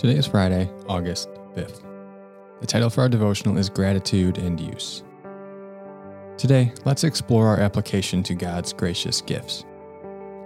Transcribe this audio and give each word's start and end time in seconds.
Today 0.00 0.16
is 0.16 0.26
Friday, 0.26 0.66
August 0.88 1.28
5th. 1.54 1.82
The 2.62 2.66
title 2.66 2.88
for 2.88 3.02
our 3.02 3.08
devotional 3.10 3.58
is 3.58 3.68
Gratitude 3.68 4.38
and 4.38 4.58
Use. 4.58 5.02
Today, 6.38 6.72
let's 6.86 7.04
explore 7.04 7.48
our 7.48 7.60
application 7.60 8.22
to 8.22 8.34
God's 8.34 8.72
gracious 8.72 9.20
gifts. 9.20 9.66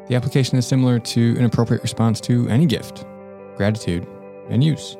The 0.09 0.17
application 0.17 0.59
is 0.59 0.67
similar 0.67 0.99
to 0.99 1.37
an 1.39 1.45
appropriate 1.45 1.83
response 1.83 2.21
to 2.23 2.49
any 2.49 2.67
gift 2.67 3.05
gratitude 3.55 4.09
and 4.51 4.65
use. 4.65 4.97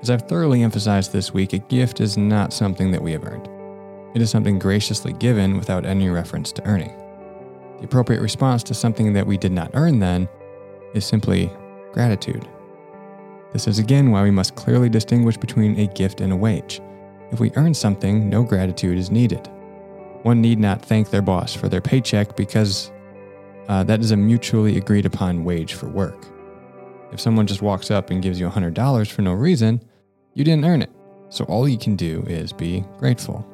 As 0.00 0.10
I've 0.10 0.28
thoroughly 0.28 0.62
emphasized 0.62 1.12
this 1.12 1.34
week, 1.34 1.52
a 1.52 1.58
gift 1.58 2.00
is 2.00 2.16
not 2.16 2.52
something 2.52 2.92
that 2.92 3.02
we 3.02 3.10
have 3.10 3.24
earned. 3.24 3.48
It 4.14 4.22
is 4.22 4.30
something 4.30 4.60
graciously 4.60 5.12
given 5.14 5.56
without 5.56 5.84
any 5.84 6.08
reference 6.08 6.52
to 6.52 6.64
earning. 6.68 6.96
The 7.78 7.86
appropriate 7.86 8.22
response 8.22 8.62
to 8.62 8.74
something 8.74 9.12
that 9.14 9.26
we 9.26 9.36
did 9.36 9.50
not 9.50 9.72
earn, 9.74 9.98
then, 9.98 10.28
is 10.94 11.04
simply 11.04 11.52
gratitude. 11.92 12.48
This 13.52 13.66
is 13.66 13.78
again 13.78 14.10
why 14.10 14.22
we 14.22 14.30
must 14.30 14.54
clearly 14.54 14.88
distinguish 14.88 15.36
between 15.36 15.78
a 15.78 15.86
gift 15.88 16.20
and 16.20 16.32
a 16.32 16.36
wage. 16.36 16.80
If 17.32 17.40
we 17.40 17.52
earn 17.56 17.74
something, 17.74 18.28
no 18.28 18.42
gratitude 18.42 18.98
is 18.98 19.10
needed. 19.10 19.48
One 20.22 20.40
need 20.40 20.58
not 20.58 20.82
thank 20.82 21.10
their 21.10 21.22
boss 21.22 21.54
for 21.54 21.68
their 21.68 21.80
paycheck 21.80 22.36
because 22.36 22.90
uh, 23.68 23.84
that 23.84 24.00
is 24.00 24.10
a 24.10 24.16
mutually 24.16 24.76
agreed 24.76 25.06
upon 25.06 25.44
wage 25.44 25.74
for 25.74 25.88
work. 25.88 26.26
If 27.12 27.20
someone 27.20 27.46
just 27.46 27.62
walks 27.62 27.90
up 27.90 28.10
and 28.10 28.22
gives 28.22 28.38
you 28.38 28.48
$100 28.48 29.10
for 29.10 29.22
no 29.22 29.32
reason, 29.32 29.80
you 30.34 30.44
didn't 30.44 30.64
earn 30.64 30.82
it. 30.82 30.90
So 31.28 31.44
all 31.44 31.68
you 31.68 31.78
can 31.78 31.96
do 31.96 32.24
is 32.26 32.52
be 32.52 32.84
grateful. 32.98 33.46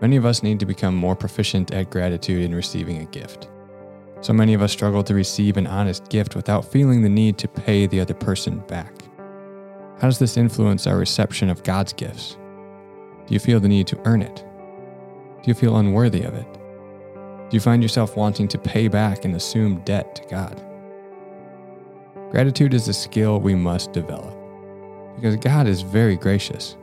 Many 0.00 0.16
of 0.16 0.26
us 0.26 0.42
need 0.42 0.60
to 0.60 0.66
become 0.66 0.94
more 0.94 1.16
proficient 1.16 1.72
at 1.72 1.90
gratitude 1.90 2.42
in 2.42 2.54
receiving 2.54 2.98
a 2.98 3.06
gift. 3.06 3.48
So 4.20 4.32
many 4.32 4.54
of 4.54 4.62
us 4.62 4.72
struggle 4.72 5.04
to 5.04 5.14
receive 5.14 5.56
an 5.56 5.66
honest 5.66 6.08
gift 6.08 6.34
without 6.34 6.64
feeling 6.64 7.02
the 7.02 7.08
need 7.08 7.38
to 7.38 7.48
pay 7.48 7.86
the 7.86 8.00
other 8.00 8.14
person 8.14 8.58
back. 8.60 8.92
How 10.00 10.08
does 10.08 10.18
this 10.18 10.36
influence 10.36 10.86
our 10.86 10.96
reception 10.96 11.48
of 11.48 11.62
God's 11.62 11.92
gifts? 11.92 12.36
Do 13.26 13.34
you 13.34 13.40
feel 13.40 13.60
the 13.60 13.68
need 13.68 13.86
to 13.88 14.00
earn 14.04 14.22
it? 14.22 14.36
Do 15.42 15.50
you 15.50 15.54
feel 15.54 15.76
unworthy 15.76 16.22
of 16.22 16.34
it? 16.34 16.46
Do 17.48 17.56
you 17.56 17.60
find 17.60 17.82
yourself 17.82 18.16
wanting 18.16 18.48
to 18.48 18.58
pay 18.58 18.88
back 18.88 19.24
and 19.24 19.34
assume 19.34 19.80
debt 19.84 20.16
to 20.16 20.24
God? 20.28 20.62
Gratitude 22.30 22.74
is 22.74 22.88
a 22.88 22.92
skill 22.92 23.40
we 23.40 23.54
must 23.54 23.92
develop 23.92 24.36
because 25.14 25.36
God 25.36 25.66
is 25.66 25.82
very 25.82 26.16
gracious. 26.16 26.76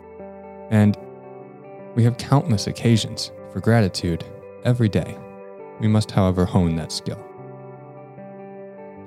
And 0.69 0.97
we 1.95 2.03
have 2.03 2.17
countless 2.17 2.67
occasions 2.67 3.31
for 3.51 3.59
gratitude 3.59 4.23
every 4.63 4.89
day. 4.89 5.17
We 5.83 5.89
must, 5.89 6.11
however, 6.11 6.45
hone 6.45 6.77
that 6.77 6.93
skill. 6.93 7.21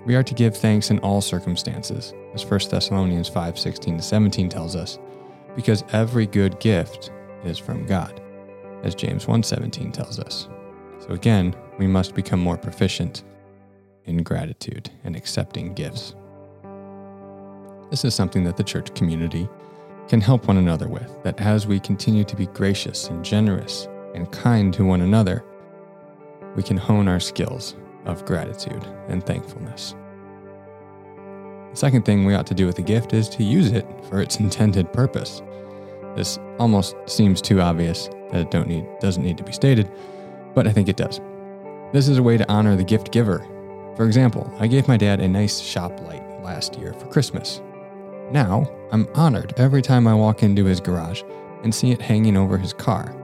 We 0.05 0.15
are 0.15 0.23
to 0.23 0.35
give 0.35 0.55
thanks 0.55 0.91
in 0.91 0.99
all 0.99 1.23
circumstances, 1.23 2.13
as 2.35 2.45
1 2.45 2.61
Thessalonians 2.71 3.31
5 3.31 3.59
16 3.59 3.99
17 3.99 4.51
tells 4.51 4.77
us, 4.77 4.99
because 5.57 5.85
every 5.95 6.27
good 6.27 6.61
gift 6.61 7.11
is 7.45 7.59
from 7.59 7.87
God, 7.87 8.21
as 8.83 8.95
James 8.95 9.27
1 9.27 9.43
17 9.43 9.91
tells 9.91 10.21
us. 10.21 10.49
So 10.99 11.15
again, 11.15 11.57
we 11.79 11.87
must 11.87 12.15
become 12.15 12.41
more 12.41 12.59
proficient 12.59 13.25
in 14.05 14.23
gratitude 14.23 14.91
and 15.03 15.17
accepting 15.17 15.73
gifts. 15.73 16.15
This 17.89 18.05
is 18.05 18.15
something 18.15 18.45
that 18.45 18.59
the 18.59 18.65
church 18.65 18.95
community 18.95 19.49
can 20.09 20.21
help 20.21 20.47
one 20.47 20.59
another 20.59 20.89
with, 20.89 21.23
that 21.23 21.41
as 21.41 21.67
we 21.67 21.81
continue 21.81 22.25
to 22.25 22.37
be 22.37 22.49
gracious 22.49 23.09
and 23.09 23.25
generous 23.25 23.89
and 24.15 24.31
kind 24.31 24.75
to 24.75 24.85
one 24.85 25.01
another, 25.01 25.43
we 26.57 26.63
can 26.63 26.77
hone 26.77 27.07
our 27.07 27.21
skills 27.21 27.77
of 28.07 28.25
gratitude 28.25 28.85
and 29.09 29.25
thankfulness. 29.25 29.95
The 31.71 31.77
second 31.77 32.07
thing 32.07 32.25
we 32.25 32.35
ought 32.35 32.47
to 32.47 32.55
do 32.55 32.67
with 32.67 32.79
a 32.79 32.83
gift 32.83 33.13
is 33.13 33.29
to 33.31 33.45
use 33.45 33.71
it 33.71 33.87
for 34.09 34.23
its 34.23 34.41
intended 34.41 34.93
purpose. 34.93 35.43
This 36.15 36.39
almost 36.59 36.97
seems 37.05 37.43
too 37.43 37.61
obvious 37.61 38.09
that 38.31 38.41
it 38.41 38.51
don't 38.51 38.69
need, 38.69 38.87
doesn't 39.01 39.23
need 39.23 39.37
to 39.37 39.45
be 39.45 39.53
stated, 39.53 39.91
but 40.55 40.67
I 40.67 40.73
think 40.73 40.89
it 40.89 40.97
does. 40.97 41.21
This 41.93 42.09
is 42.09 42.17
a 42.17 42.23
way 42.23 42.39
to 42.39 42.51
honor 42.51 42.75
the 42.75 42.85
gift 42.85 43.13
giver. 43.13 43.47
For 43.95 44.07
example, 44.07 44.51
I 44.59 44.67
gave 44.67 44.89
my 44.89 44.97
dad 44.97 45.21
a 45.21 45.29
nice 45.29 45.61
shop 45.61 46.01
light 46.01 46.23
last 46.43 46.79
year 46.79 46.95
for 46.95 47.07
Christmas. 47.07 47.61
Now, 48.31 48.69
I'm 48.91 49.07
honored 49.15 49.53
every 49.59 49.83
time 49.83 50.07
I 50.07 50.15
walk 50.15 50.43
into 50.43 50.65
his 50.65 50.81
garage 50.81 51.23
and 51.63 51.75
see 51.75 51.93
it 51.93 52.01
hanging 52.01 52.37
over 52.37 52.57
his 52.57 52.73
car, 52.73 53.15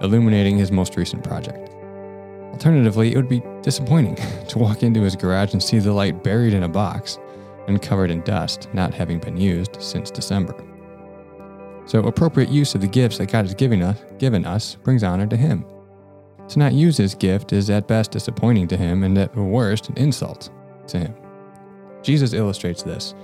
illuminating 0.00 0.56
his 0.56 0.72
most 0.72 0.96
recent 0.96 1.22
project. 1.22 1.74
Alternatively, 2.52 3.12
it 3.12 3.16
would 3.16 3.28
be 3.28 3.42
disappointing 3.62 4.16
to 4.48 4.58
walk 4.58 4.82
into 4.82 5.02
his 5.02 5.16
garage 5.16 5.52
and 5.52 5.62
see 5.62 5.78
the 5.78 5.92
light 5.92 6.22
buried 6.22 6.54
in 6.54 6.62
a 6.64 6.68
box 6.68 7.18
and 7.66 7.82
covered 7.82 8.10
in 8.10 8.22
dust, 8.22 8.68
not 8.72 8.94
having 8.94 9.18
been 9.18 9.36
used 9.36 9.80
since 9.80 10.10
December. 10.10 10.54
So, 11.86 12.00
appropriate 12.00 12.50
use 12.50 12.74
of 12.74 12.80
the 12.80 12.86
gifts 12.86 13.18
that 13.18 13.30
God 13.30 13.46
has 13.46 13.54
given 13.54 13.82
us, 13.82 14.02
given 14.18 14.44
us 14.44 14.74
brings 14.74 15.02
honor 15.02 15.26
to 15.26 15.36
Him. 15.36 15.64
To 16.48 16.58
not 16.58 16.72
use 16.72 16.96
His 16.96 17.14
gift 17.14 17.52
is 17.52 17.70
at 17.70 17.88
best 17.88 18.10
disappointing 18.10 18.68
to 18.68 18.76
Him 18.76 19.04
and 19.04 19.16
at 19.16 19.34
worst 19.36 19.88
an 19.88 19.96
insult 19.96 20.50
to 20.88 20.98
Him. 20.98 21.14
Jesus 22.02 22.32
illustrates 22.32 22.82
this 22.82 23.14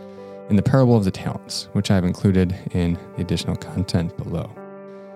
in 0.50 0.56
the 0.56 0.62
parable 0.62 0.96
of 0.96 1.04
the 1.04 1.10
talents, 1.10 1.68
which 1.72 1.90
I've 1.90 2.04
included 2.04 2.54
in 2.72 2.98
the 3.16 3.22
additional 3.22 3.56
content 3.56 4.16
below. 4.16 4.50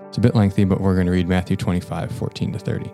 It's 0.09 0.17
a 0.17 0.23
bit 0.23 0.35
lengthy, 0.35 0.65
but 0.65 0.81
we're 0.81 0.95
going 0.95 1.07
to 1.07 1.13
read 1.13 1.29
Matthew 1.29 1.57
25, 1.57 2.11
14 2.13 2.53
to 2.53 2.59
30. 2.59 2.91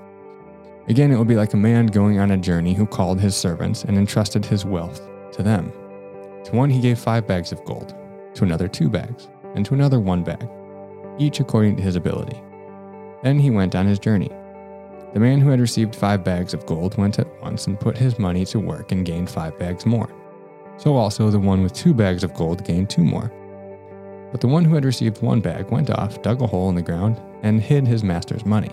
Again, 0.88 1.10
it 1.10 1.16
will 1.16 1.24
be 1.24 1.36
like 1.36 1.54
a 1.54 1.58
man 1.58 1.86
going 1.86 2.18
on 2.18 2.32
a 2.32 2.36
journey 2.36 2.74
who 2.74 2.86
called 2.86 3.18
his 3.18 3.34
servants 3.34 3.84
and 3.84 3.96
entrusted 3.96 4.44
his 4.44 4.66
wealth 4.66 5.00
to 5.32 5.42
them. 5.42 5.72
To 6.44 6.52
one 6.52 6.68
he 6.68 6.80
gave 6.80 6.98
five 6.98 7.26
bags 7.26 7.52
of 7.52 7.64
gold, 7.64 7.94
to 8.34 8.44
another 8.44 8.68
two 8.68 8.90
bags, 8.90 9.28
and 9.54 9.64
to 9.64 9.72
another 9.74 9.98
one 9.98 10.22
bag, 10.22 10.46
each 11.18 11.40
according 11.40 11.76
to 11.76 11.82
his 11.82 11.96
ability. 11.96 12.38
Then 13.22 13.38
he 13.38 13.50
went 13.50 13.74
on 13.74 13.86
his 13.86 13.98
journey. 13.98 14.30
The 15.14 15.20
man 15.20 15.40
who 15.40 15.48
had 15.48 15.60
received 15.60 15.96
five 15.96 16.22
bags 16.22 16.52
of 16.52 16.66
gold 16.66 16.98
went 16.98 17.18
at 17.18 17.40
once 17.40 17.66
and 17.66 17.80
put 17.80 17.96
his 17.96 18.18
money 18.18 18.44
to 18.46 18.60
work 18.60 18.92
and 18.92 19.06
gained 19.06 19.30
five 19.30 19.58
bags 19.58 19.86
more. 19.86 20.10
So 20.76 20.96
also 20.96 21.30
the 21.30 21.38
one 21.38 21.62
with 21.62 21.72
two 21.72 21.94
bags 21.94 22.24
of 22.24 22.34
gold 22.34 22.64
gained 22.64 22.90
two 22.90 23.04
more. 23.04 23.32
But 24.32 24.42
the 24.42 24.48
one 24.48 24.64
who 24.64 24.74
had 24.74 24.84
received 24.84 25.22
one 25.22 25.40
bag 25.40 25.70
went 25.70 25.88
off, 25.88 26.20
dug 26.20 26.42
a 26.42 26.46
hole 26.46 26.68
in 26.68 26.74
the 26.74 26.82
ground, 26.82 27.22
and 27.42 27.60
hid 27.60 27.86
his 27.86 28.02
master's 28.02 28.44
money. 28.44 28.72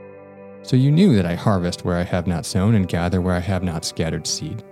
So 0.63 0.75
you 0.75 0.91
knew 0.91 1.15
that 1.15 1.25
I 1.25 1.35
harvest 1.35 1.83
where 1.83 1.97
I 1.97 2.03
have 2.03 2.27
not 2.27 2.45
sown 2.45 2.75
and 2.75 2.87
gather 2.87 3.19
where 3.19 3.35
I 3.35 3.39
have 3.39 3.63
not 3.63 3.83
scattered 3.83 4.27
seed. 4.27 4.63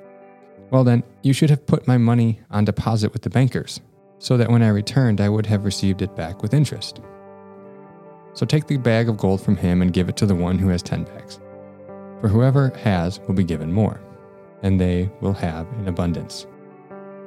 Well, 0.69 0.83
then, 0.83 1.03
you 1.23 1.33
should 1.33 1.49
have 1.49 1.65
put 1.65 1.87
my 1.87 1.97
money 1.97 2.39
on 2.51 2.63
deposit 2.63 3.11
with 3.11 3.23
the 3.23 3.29
bankers, 3.29 3.81
so 4.19 4.37
that 4.37 4.51
when 4.51 4.61
I 4.61 4.69
returned, 4.69 5.19
I 5.19 5.29
would 5.29 5.47
have 5.47 5.65
received 5.65 6.01
it 6.01 6.15
back 6.15 6.43
with 6.43 6.53
interest. 6.53 7.01
So 8.33 8.45
take 8.45 8.67
the 8.67 8.77
bag 8.77 9.09
of 9.09 9.17
gold 9.17 9.41
from 9.41 9.57
him 9.57 9.81
and 9.81 9.91
give 9.91 10.09
it 10.09 10.15
to 10.17 10.27
the 10.27 10.35
one 10.35 10.59
who 10.59 10.69
has 10.69 10.83
ten 10.83 11.05
bags. 11.05 11.39
For 12.21 12.27
whoever 12.27 12.69
has 12.83 13.19
will 13.21 13.33
be 13.33 13.43
given 13.43 13.73
more, 13.73 13.99
and 14.61 14.79
they 14.79 15.09
will 15.21 15.33
have 15.33 15.67
in 15.79 15.87
abundance. 15.87 16.45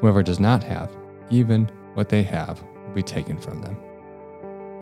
Whoever 0.00 0.22
does 0.22 0.38
not 0.38 0.62
have, 0.62 0.96
even 1.30 1.70
what 1.94 2.08
they 2.08 2.22
have, 2.22 2.62
will 2.62 2.94
be 2.94 3.02
taken 3.02 3.38
from 3.38 3.60
them. 3.62 3.76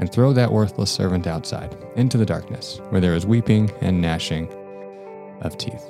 And 0.00 0.10
throw 0.10 0.32
that 0.32 0.50
worthless 0.50 0.90
servant 0.90 1.26
outside, 1.26 1.76
into 1.94 2.16
the 2.16 2.24
darkness, 2.24 2.80
where 2.88 3.02
there 3.02 3.14
is 3.14 3.26
weeping 3.26 3.70
and 3.82 4.00
gnashing 4.00 4.48
of 5.42 5.58
teeth. 5.58 5.84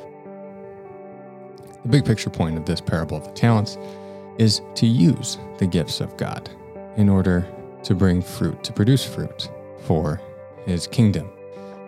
The 1.82 1.88
big 1.88 2.04
picture 2.04 2.28
point 2.28 2.58
of 2.58 2.66
this 2.66 2.80
parable 2.80 3.16
of 3.16 3.24
the 3.24 3.32
talents 3.32 3.78
is 4.36 4.62
to 4.74 4.86
use 4.86 5.38
the 5.58 5.66
gifts 5.66 6.00
of 6.00 6.16
God 6.16 6.50
in 6.96 7.08
order 7.08 7.46
to 7.84 7.94
bring 7.94 8.20
fruit, 8.20 8.64
to 8.64 8.72
produce 8.72 9.04
fruit 9.04 9.48
for 9.82 10.20
his 10.66 10.88
kingdom, 10.88 11.30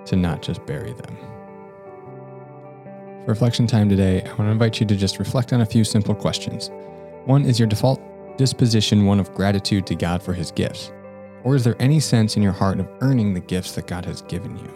to 0.06 0.14
not 0.14 0.42
just 0.42 0.64
bury 0.64 0.92
them. 0.92 1.16
For 3.24 3.32
reflection 3.32 3.66
time 3.66 3.88
today, 3.88 4.22
I 4.22 4.28
want 4.28 4.42
to 4.42 4.50
invite 4.50 4.78
you 4.78 4.86
to 4.86 4.94
just 4.94 5.18
reflect 5.18 5.52
on 5.52 5.60
a 5.60 5.66
few 5.66 5.82
simple 5.82 6.14
questions. 6.14 6.70
One 7.24 7.44
is 7.44 7.58
your 7.58 7.66
default 7.68 8.00
disposition 8.36 9.06
one 9.06 9.18
of 9.18 9.34
gratitude 9.34 9.86
to 9.88 9.96
God 9.96 10.22
for 10.22 10.32
his 10.32 10.52
gifts? 10.52 10.92
Or 11.44 11.56
is 11.56 11.64
there 11.64 11.76
any 11.80 12.00
sense 12.00 12.36
in 12.36 12.42
your 12.42 12.52
heart 12.52 12.78
of 12.78 12.88
earning 13.00 13.34
the 13.34 13.40
gifts 13.40 13.72
that 13.72 13.86
God 13.86 14.04
has 14.04 14.22
given 14.22 14.56
you, 14.56 14.70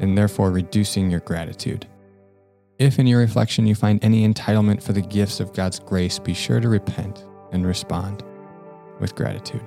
and 0.00 0.16
therefore 0.16 0.50
reducing 0.50 1.10
your 1.10 1.20
gratitude? 1.20 1.86
If 2.78 2.98
in 2.98 3.06
your 3.06 3.20
reflection 3.20 3.66
you 3.66 3.74
find 3.74 4.04
any 4.04 4.28
entitlement 4.28 4.82
for 4.82 4.92
the 4.92 5.00
gifts 5.00 5.40
of 5.40 5.54
God's 5.54 5.78
grace, 5.78 6.18
be 6.18 6.34
sure 6.34 6.60
to 6.60 6.68
repent 6.68 7.24
and 7.52 7.66
respond 7.66 8.22
with 9.00 9.14
gratitude. 9.14 9.64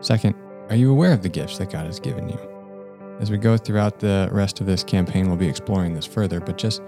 Second, 0.00 0.36
are 0.68 0.76
you 0.76 0.92
aware 0.92 1.12
of 1.12 1.22
the 1.22 1.28
gifts 1.28 1.58
that 1.58 1.70
God 1.70 1.86
has 1.86 1.98
given 1.98 2.28
you? 2.28 2.38
As 3.18 3.30
we 3.30 3.38
go 3.38 3.56
throughout 3.56 3.98
the 3.98 4.28
rest 4.30 4.60
of 4.60 4.66
this 4.66 4.84
campaign, 4.84 5.26
we'll 5.26 5.36
be 5.36 5.48
exploring 5.48 5.94
this 5.94 6.06
further, 6.06 6.38
but 6.38 6.58
just, 6.58 6.82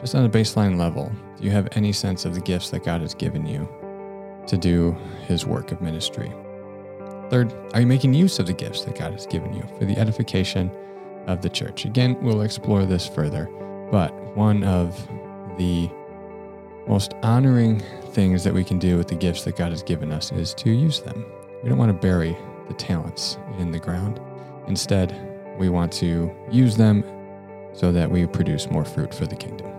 just 0.00 0.14
on 0.14 0.24
a 0.24 0.28
baseline 0.28 0.76
level, 0.76 1.10
do 1.38 1.44
you 1.44 1.50
have 1.50 1.68
any 1.72 1.92
sense 1.92 2.24
of 2.24 2.34
the 2.34 2.40
gifts 2.40 2.68
that 2.70 2.84
God 2.84 3.00
has 3.00 3.14
given 3.14 3.46
you 3.46 3.66
to 4.46 4.58
do 4.58 4.96
His 5.26 5.46
work 5.46 5.72
of 5.72 5.80
ministry? 5.80 6.32
Third, 7.30 7.52
are 7.74 7.80
you 7.80 7.86
making 7.86 8.14
use 8.14 8.38
of 8.38 8.46
the 8.46 8.54
gifts 8.54 8.84
that 8.84 8.98
God 8.98 9.12
has 9.12 9.26
given 9.26 9.52
you 9.52 9.62
for 9.78 9.84
the 9.84 9.98
edification 9.98 10.70
of 11.26 11.42
the 11.42 11.48
church? 11.50 11.84
Again, 11.84 12.16
we'll 12.22 12.40
explore 12.40 12.86
this 12.86 13.06
further, 13.06 13.50
but 13.90 14.12
one 14.34 14.64
of 14.64 14.96
the 15.58 15.90
most 16.86 17.12
honoring 17.22 17.80
things 18.12 18.42
that 18.44 18.54
we 18.54 18.64
can 18.64 18.78
do 18.78 18.96
with 18.96 19.08
the 19.08 19.14
gifts 19.14 19.44
that 19.44 19.56
God 19.56 19.72
has 19.72 19.82
given 19.82 20.10
us 20.10 20.32
is 20.32 20.54
to 20.54 20.70
use 20.70 21.00
them. 21.00 21.26
We 21.62 21.68
don't 21.68 21.78
want 21.78 21.90
to 21.90 21.98
bury 21.98 22.34
the 22.66 22.74
talents 22.74 23.36
in 23.58 23.72
the 23.72 23.78
ground. 23.78 24.20
Instead, 24.66 25.14
we 25.58 25.68
want 25.68 25.92
to 25.94 26.34
use 26.50 26.76
them 26.76 27.04
so 27.74 27.92
that 27.92 28.10
we 28.10 28.26
produce 28.26 28.70
more 28.70 28.86
fruit 28.86 29.12
for 29.12 29.26
the 29.26 29.36
kingdom. 29.36 29.77